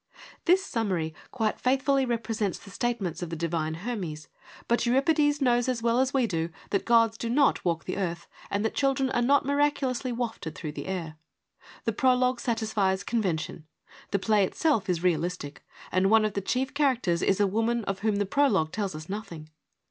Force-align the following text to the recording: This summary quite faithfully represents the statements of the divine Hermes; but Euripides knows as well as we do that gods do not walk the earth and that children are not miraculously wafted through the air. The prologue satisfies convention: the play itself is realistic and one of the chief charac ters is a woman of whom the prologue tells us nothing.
This 0.45 0.65
summary 0.65 1.13
quite 1.29 1.59
faithfully 1.59 2.07
represents 2.07 2.57
the 2.57 2.71
statements 2.71 3.21
of 3.21 3.29
the 3.29 3.35
divine 3.35 3.75
Hermes; 3.75 4.29
but 4.67 4.83
Euripides 4.83 5.41
knows 5.43 5.69
as 5.69 5.83
well 5.83 5.99
as 5.99 6.11
we 6.11 6.25
do 6.25 6.49
that 6.71 6.85
gods 6.87 7.19
do 7.19 7.29
not 7.29 7.63
walk 7.63 7.83
the 7.85 7.97
earth 7.97 8.25
and 8.49 8.65
that 8.65 8.73
children 8.73 9.11
are 9.11 9.21
not 9.21 9.45
miraculously 9.45 10.11
wafted 10.11 10.55
through 10.55 10.71
the 10.71 10.87
air. 10.87 11.17
The 11.83 11.93
prologue 11.93 12.39
satisfies 12.39 13.03
convention: 13.03 13.67
the 14.09 14.17
play 14.17 14.43
itself 14.43 14.89
is 14.89 15.03
realistic 15.03 15.63
and 15.91 16.09
one 16.09 16.25
of 16.25 16.33
the 16.33 16.41
chief 16.41 16.73
charac 16.73 17.03
ters 17.03 17.21
is 17.21 17.39
a 17.39 17.45
woman 17.45 17.83
of 17.85 17.99
whom 17.99 18.15
the 18.15 18.25
prologue 18.25 18.71
tells 18.71 18.95
us 18.95 19.07
nothing. 19.07 19.51